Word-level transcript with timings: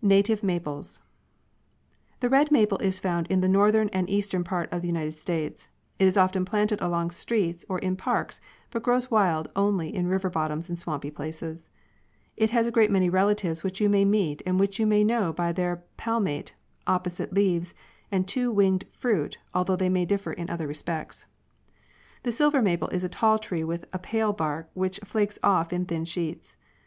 NATIVE 0.00 0.42
MAPLES. 0.42 1.02
The 2.20 2.30
red 2.30 2.50
maple 2.50 2.78
is 2.78 2.98
found 2.98 3.26
in 3.26 3.40
the 3.42 3.48
northern 3.50 3.90
and 3.90 4.08
east 4.08 4.34
ern 4.34 4.42
parts 4.42 4.72
of 4.72 4.80
the 4.80 4.88
United 4.88 5.12
States. 5.18 5.68
It 5.98 6.06
is 6.06 6.16
often 6.16 6.46
planted 6.46 6.80
along 6.80 7.10
streets 7.10 7.66
or 7.68 7.78
in 7.80 7.94
parks, 7.94 8.40
but 8.70 8.82
grows 8.82 9.10
wild 9.10 9.50
only 9.54 9.94
in 9.94 10.06
river 10.06 10.30
bottoms 10.30 10.70
and 10.70 10.78
swampy 10.78 11.10
places. 11.10 11.68
It 12.34 12.48
has 12.48 12.66
a 12.66 12.70
great 12.70 12.90
many 12.90 13.10
relatives 13.10 13.62
which 13.62 13.78
you 13.78 13.90
may 13.90 14.06
meet 14.06 14.40
and 14.46 14.58
which 14.58 14.80
you 14.80 14.86
may 14.86 15.04
know 15.04 15.34
by 15.34 15.52
their 15.52 15.84
palmate, 15.98 16.52
opposite 16.86 17.34
leaves, 17.34 17.74
and 18.10 18.24
the 18.24 18.28
two 18.28 18.50
winged 18.50 18.86
fruit, 18.90 19.36
although 19.52 19.76
they 19.76 19.90
may 19.90 20.06
differ 20.06 20.32
in 20.32 20.48
other 20.48 20.66
respects. 20.66 21.26
The 22.22 22.32
silver 22.32 22.62
maple 22.62 22.88
is 22.88 23.04
a 23.04 23.08
tall 23.10 23.38
tree 23.38 23.64
with 23.64 23.84
a 23.92 23.98
pale 23.98 24.32
bark, 24.32 24.70
which 24.72 24.98
flakes 25.04 25.38
off 25.42 25.74
in 25.74 25.84
thin 25.84 26.06
sheets. 26.06 26.56